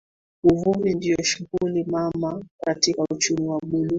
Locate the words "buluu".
3.59-3.89